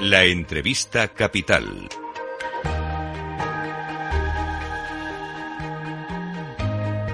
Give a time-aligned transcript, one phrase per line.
[0.00, 1.86] La entrevista capital.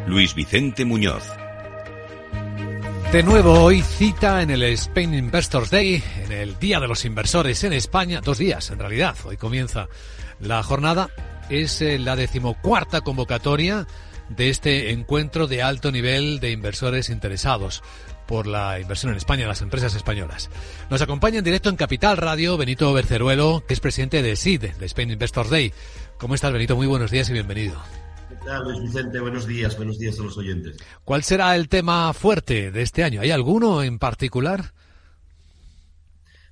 [0.06, 1.24] Luis Vicente Muñoz.
[3.10, 7.64] De nuevo, hoy cita en el Spain Investors Day, en el Día de los Inversores
[7.64, 9.88] en España, dos días en realidad, hoy comienza
[10.38, 11.10] la jornada,
[11.50, 13.88] es eh, la decimocuarta convocatoria
[14.28, 17.82] de este encuentro de alto nivel de inversores interesados
[18.26, 20.50] por la inversión en España, las empresas españolas.
[20.90, 24.86] Nos acompaña en directo en Capital Radio Benito Berceruelo, que es presidente de SID, de
[24.86, 25.72] Spain Investors Day.
[26.18, 26.76] ¿Cómo estás, Benito?
[26.76, 27.80] Muy buenos días y bienvenido.
[28.28, 29.20] ¿Qué tal, Luis Vicente?
[29.20, 30.76] Buenos días, buenos días a los oyentes.
[31.04, 33.20] ¿Cuál será el tema fuerte de este año?
[33.20, 34.72] ¿Hay alguno en particular?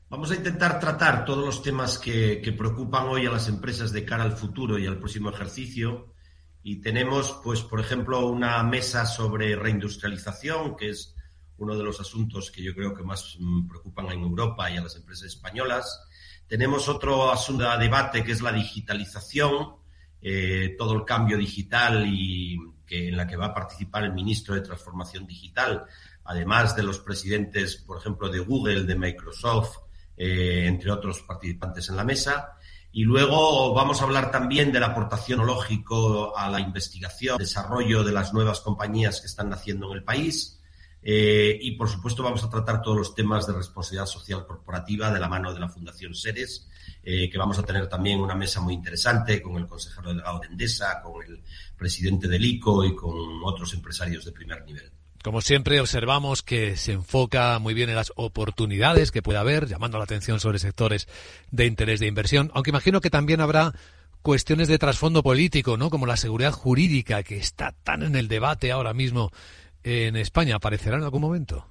[0.09, 4.05] Vamos a intentar tratar todos los temas que, que, preocupan hoy a las empresas de
[4.05, 6.15] cara al futuro y al próximo ejercicio.
[6.63, 11.17] Y tenemos, pues, por ejemplo, una mesa sobre reindustrialización, que es
[11.59, 14.83] uno de los asuntos que yo creo que más mm, preocupan en Europa y a
[14.83, 16.03] las empresas españolas.
[16.47, 19.77] Tenemos otro asunto a debate que es la digitalización,
[20.21, 24.55] eh, todo el cambio digital y que, en la que va a participar el ministro
[24.55, 25.85] de Transformación Digital,
[26.25, 29.79] además de los presidentes, por ejemplo, de Google, de Microsoft,
[30.17, 32.57] eh, entre otros participantes en la mesa.
[32.93, 38.13] Y luego vamos a hablar también de la aportación tecnológico a la investigación, desarrollo de
[38.13, 40.61] las nuevas compañías que están naciendo en el país
[41.07, 45.21] eh, y, por supuesto, vamos a tratar todos los temas de responsabilidad social corporativa de
[45.21, 46.67] la mano de la Fundación Seres,
[47.03, 50.47] eh, que vamos a tener también una mesa muy interesante con el consejero delegado de
[50.47, 51.43] Endesa, con el
[51.77, 54.91] presidente del ICO y con otros empresarios de primer nivel.
[55.23, 59.99] Como siempre, observamos que se enfoca muy bien en las oportunidades que puede haber, llamando
[59.99, 61.07] la atención sobre sectores
[61.51, 63.75] de interés de inversión, aunque imagino que también habrá
[64.23, 65.91] cuestiones de trasfondo político, ¿no?
[65.91, 69.33] Como la seguridad jurídica, que está tan en el debate ahora mismo
[69.85, 71.71] en España aparecerá en algún momento?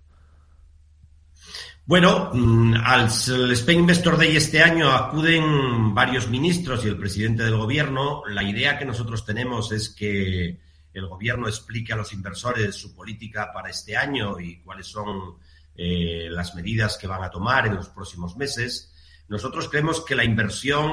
[1.85, 7.57] Bueno, mm, al Spain Investor Day este año acuden varios ministros y el presidente del
[7.57, 8.23] gobierno.
[8.25, 10.61] La idea que nosotros tenemos es que
[10.93, 15.37] el gobierno explique a los inversores su política para este año y cuáles son
[15.75, 18.92] eh, las medidas que van a tomar en los próximos meses.
[19.29, 20.91] Nosotros creemos que la inversión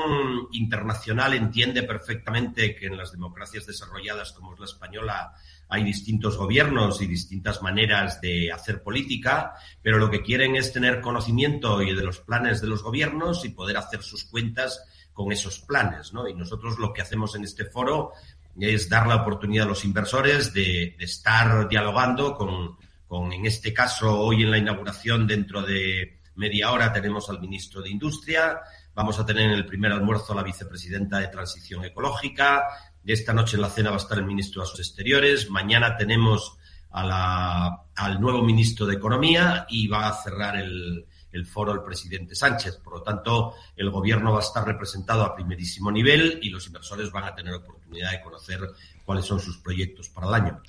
[0.53, 5.33] internacional entiende perfectamente que en las democracias desarrolladas como es la española
[5.69, 11.01] hay distintos gobiernos y distintas maneras de hacer política, pero lo que quieren es tener
[11.01, 15.61] conocimiento y de los planes de los gobiernos y poder hacer sus cuentas con esos
[15.61, 16.29] planes, ¿no?
[16.29, 18.13] Y nosotros lo que hacemos en este foro
[18.59, 22.77] es dar la oportunidad a los inversores de, de estar dialogando con,
[23.07, 27.83] con, en este caso, hoy en la inauguración dentro de media hora tenemos al ministro
[27.83, 28.61] de Industria,
[28.95, 32.65] vamos a tener en el primer almuerzo a la vicepresidenta de Transición Ecológica,
[33.05, 35.51] esta noche en la cena va a estar el ministro de Asuntos Exteriores.
[35.51, 36.57] Mañana tenemos
[36.91, 41.83] a la, al nuevo ministro de Economía y va a cerrar el, el foro el
[41.83, 42.79] presidente Sánchez.
[42.79, 47.11] Por lo tanto, el gobierno va a estar representado a primerísimo nivel y los inversores
[47.11, 48.61] van a tener oportunidad de conocer
[49.05, 50.63] cuáles son sus proyectos para el año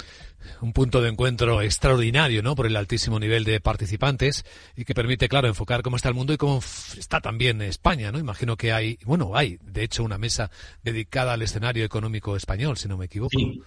[0.61, 2.55] un punto de encuentro extraordinario, ¿no?
[2.55, 4.45] Por el altísimo nivel de participantes
[4.75, 6.61] y que permite, claro, enfocar cómo está el mundo y cómo
[6.97, 8.19] está también España, ¿no?
[8.19, 10.51] Imagino que hay, bueno, hay, de hecho, una mesa
[10.83, 13.37] dedicada al escenario económico español, si no me equivoco.
[13.37, 13.61] Sí,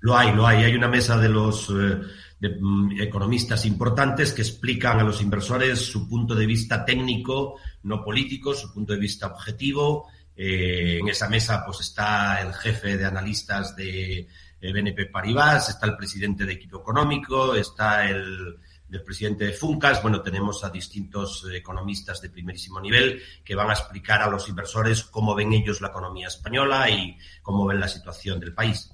[0.00, 0.64] lo hay, lo hay.
[0.64, 1.98] Hay una mesa de los eh,
[2.38, 8.04] de, mm, economistas importantes que explican a los inversores su punto de vista técnico, no
[8.04, 10.08] político, su punto de vista objetivo.
[10.36, 14.28] Eh, en esa mesa, pues está el jefe de analistas de
[14.60, 18.58] BNP Paribas, está el presidente de equipo económico, está el,
[18.90, 20.02] el presidente de Funcas.
[20.02, 25.04] Bueno, tenemos a distintos economistas de primerísimo nivel que van a explicar a los inversores
[25.04, 28.90] cómo ven ellos la economía española y cómo ven la situación del país.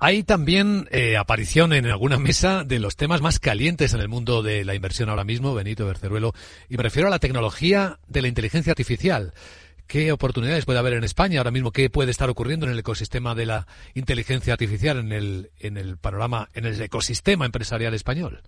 [0.00, 4.42] Hay también eh, aparición en alguna mesa de los temas más calientes en el mundo
[4.42, 6.34] de la inversión ahora mismo, Benito Berceruelo,
[6.68, 9.32] y me refiero a la tecnología de la inteligencia artificial.
[9.88, 11.72] ¿Qué oportunidades puede haber en España ahora mismo?
[11.72, 16.66] ¿Qué puede estar ocurriendo en el ecosistema de la inteligencia artificial, en el panorama, en
[16.66, 18.42] el ecosistema empresarial español?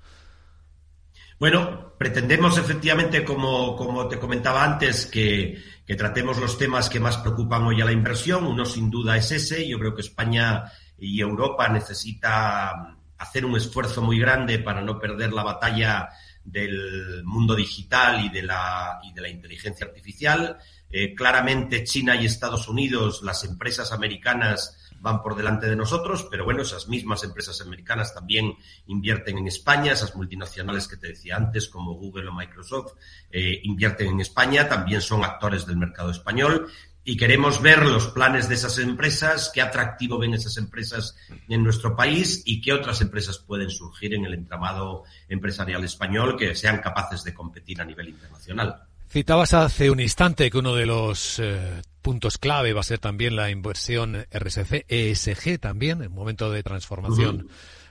[1.40, 5.58] Bueno, pretendemos efectivamente, como, como te comentaba antes, que,
[5.96, 8.46] tratemos los temas que más preocupan hoy a la inversión.
[8.46, 9.66] Uno sin duda es ese.
[9.66, 10.64] Yo creo que España
[10.98, 16.10] y Europa necesita hacer un esfuerzo muy grande para no perder la batalla
[16.44, 20.58] del mundo digital y de la, y de la inteligencia artificial.
[20.90, 26.44] Eh, claramente China y Estados Unidos, las empresas americanas van por delante de nosotros, pero
[26.44, 28.54] bueno, esas mismas empresas americanas también
[28.86, 32.92] invierten en España, esas multinacionales que te decía antes, como Google o Microsoft,
[33.30, 36.70] eh, invierten en España, también son actores del mercado español
[37.02, 41.16] y queremos ver los planes de esas empresas, qué atractivo ven esas empresas
[41.48, 46.54] en nuestro país y qué otras empresas pueden surgir en el entramado empresarial español que
[46.54, 48.82] sean capaces de competir a nivel internacional.
[49.08, 53.36] Citabas hace un instante que uno de los eh, puntos clave va a ser también
[53.36, 57.48] la inversión RSC, ESG también, en momento de transformación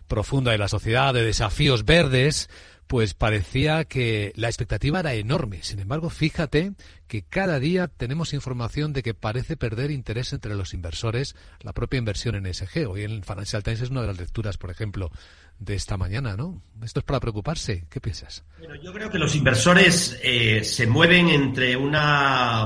[0.07, 2.50] profunda de la sociedad, de desafíos verdes,
[2.88, 5.61] pues parecía que la expectativa era enorme.
[5.61, 6.73] Sin embargo, fíjate
[7.07, 12.00] que cada día tenemos información de que parece perder interés entre los inversores la propia
[12.00, 12.89] inversión en ESG.
[12.89, 15.11] Hoy en Financial Times es una de las lecturas, por ejemplo,
[15.59, 16.63] de esta mañana, ¿no?
[16.81, 17.85] Esto es para preocuparse.
[17.91, 18.44] ¿Qué piensas?
[18.57, 22.65] Bueno, yo creo que los inversores eh, se mueven entre una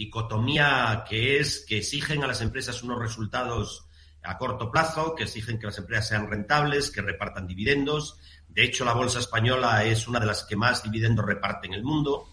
[0.00, 3.84] dicotomía que es que exigen a las empresas unos resultados
[4.22, 8.16] a corto plazo, que exigen que las empresas sean rentables, que repartan dividendos.
[8.48, 11.82] De hecho, la bolsa española es una de las que más dividendos reparte en el
[11.82, 12.30] mundo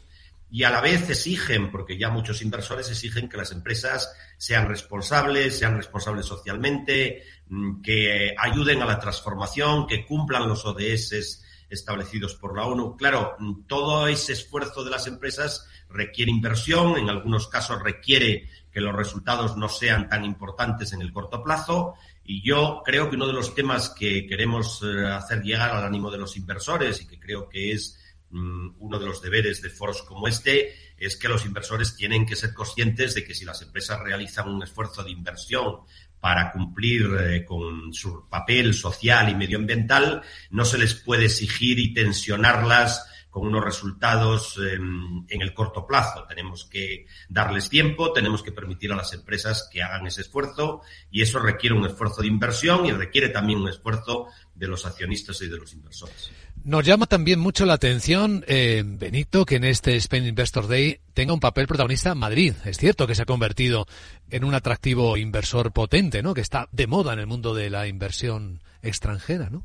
[0.49, 5.59] y a la vez exigen, porque ya muchos inversores exigen que las empresas sean responsables,
[5.59, 12.55] sean responsables socialmente, mm, que ayuden a la transformación, que cumplan los ODS establecidos por
[12.55, 12.95] la ONU.
[12.97, 18.81] Claro, mm, todo ese esfuerzo de las empresas requiere inversión, en algunos casos requiere que
[18.81, 23.25] los resultados no sean tan importantes en el corto plazo y yo creo que uno
[23.25, 27.19] de los temas que queremos eh, hacer llegar al ánimo de los inversores y que
[27.19, 27.97] creo que es
[28.31, 32.53] uno de los deberes de foros como este es que los inversores tienen que ser
[32.53, 35.81] conscientes de que si las empresas realizan un esfuerzo de inversión
[36.19, 41.93] para cumplir eh, con su papel social y medioambiental, no se les puede exigir y
[41.93, 46.25] tensionarlas con unos resultados em, en el corto plazo.
[46.27, 50.81] Tenemos que darles tiempo, tenemos que permitir a las empresas que hagan ese esfuerzo
[51.11, 54.25] y eso requiere un esfuerzo de inversión y requiere también un esfuerzo
[54.55, 56.31] de los accionistas y de los inversores.
[56.67, 61.31] Nos llama también mucho la atención, eh, Benito, que en este Spain Investor Day tenga
[61.31, 62.55] un papel protagonista Madrid.
[62.65, 63.87] Es cierto que se ha convertido
[64.29, 66.33] en un atractivo inversor potente, ¿no?
[66.33, 69.63] Que está de moda en el mundo de la inversión extranjera, ¿no?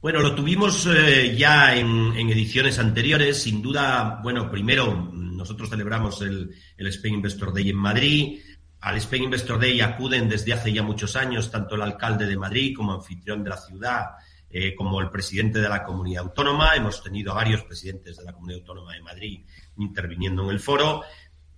[0.00, 3.42] Bueno, lo tuvimos eh, ya en, ediciones anteriores.
[3.42, 8.38] Sin duda, bueno, primero nosotros celebramos el, el Spain Investor Day en Madrid.
[8.82, 12.76] Al Spain Investor Day acuden desde hace ya muchos años tanto el alcalde de Madrid
[12.76, 14.04] como anfitrión de la ciudad
[14.52, 16.74] eh, como el presidente de la comunidad autónoma.
[16.74, 21.02] Hemos tenido a varios presidentes de la comunidad autónoma de Madrid interviniendo en el foro.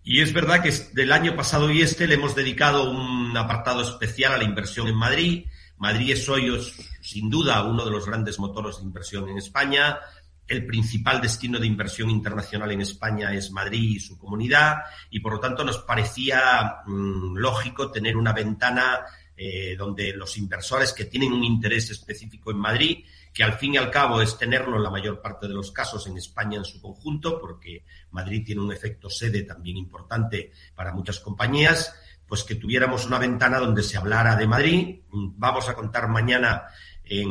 [0.02, 4.34] Y es verdad que del año pasado y este le hemos dedicado un apartado especial
[4.34, 5.46] a la inversión en Madrid.
[5.78, 6.52] Madrid es hoy,
[7.00, 9.98] sin duda, uno de los grandes motores de inversión en España.
[10.46, 14.78] El principal destino de inversión internacional en España es Madrid y su comunidad
[15.08, 19.00] y por lo tanto nos parecía mm, lógico tener una ventana
[19.36, 23.76] eh, donde los inversores que tienen un interés específico en Madrid, que al fin y
[23.78, 26.80] al cabo es tenerlo en la mayor parte de los casos en España en su
[26.80, 31.94] conjunto, porque Madrid tiene un efecto sede también importante para muchas compañías,
[32.26, 35.00] pues que tuviéramos una ventana donde se hablara de Madrid.
[35.10, 36.64] Vamos a contar mañana
[37.04, 37.28] en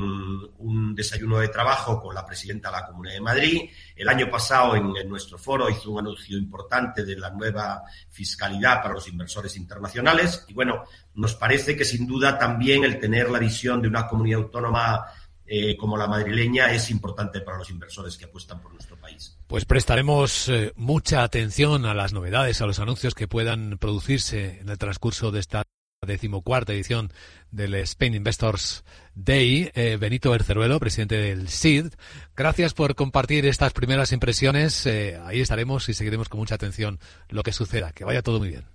[0.57, 3.69] un desayuno de trabajo con la presidenta de la Comunidad de Madrid.
[3.95, 8.93] El año pasado en, nuestro foro hizo un anuncio importante de la nueva fiscalidad para
[8.93, 10.83] los inversores internacionales y bueno,
[11.15, 15.05] nos parece que sin duda también el tener la visión de una comunidad autónoma
[15.45, 19.37] eh, como la madrileña es importante para los inversores que apuestan por nuestro país.
[19.47, 24.69] Pues prestaremos eh, mucha atención a las novedades, a los anuncios que puedan producirse en
[24.69, 25.63] el transcurso de esta
[26.07, 27.11] decimocuarta edición
[27.51, 28.83] del Spain Investors
[29.13, 29.69] Day.
[29.75, 31.93] Eh, Benito Berceruelo, presidente del SID,
[32.35, 34.87] gracias por compartir estas primeras impresiones.
[34.87, 36.99] Eh, ahí estaremos y seguiremos con mucha atención
[37.29, 37.91] lo que suceda.
[37.91, 38.65] Que vaya todo muy bien.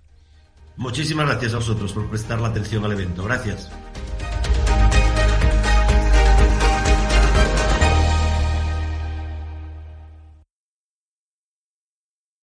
[0.77, 3.25] Muchísimas gracias a vosotros por prestar la atención al evento.
[3.25, 3.69] Gracias.